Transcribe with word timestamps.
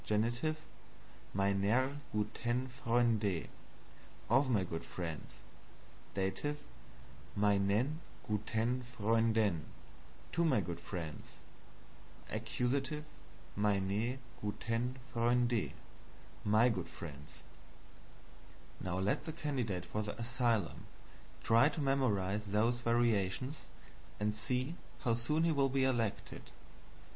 MeinER 1.35 1.97
gutEN 2.11 2.67
FreundE, 2.69 3.49
of 4.31 4.49
my 4.49 4.63
good 4.63 4.83
friends. 4.83 5.29
D. 6.15 6.31
MeinEN 7.37 7.99
gutEN 8.27 8.81
FreundEN, 8.81 9.65
to 10.31 10.43
my 10.43 10.59
good 10.59 10.79
friends. 10.79 11.33
A. 12.31 12.39
MeinE 13.55 14.17
gutEN 14.41 14.95
FreundE, 15.13 15.73
my 16.43 16.67
good 16.67 16.89
friends. 16.89 17.43
Now 18.79 18.97
let 18.97 19.25
the 19.25 19.31
candidate 19.33 19.85
for 19.85 20.01
the 20.01 20.19
asylum 20.19 20.87
try 21.43 21.69
to 21.69 21.79
memorize 21.79 22.45
those 22.45 22.81
variations, 22.81 23.65
and 24.19 24.33
see 24.33 24.77
how 25.01 25.13
soon 25.13 25.43
he 25.43 25.51
will 25.51 25.69
be 25.69 25.83
elected. 25.83 26.49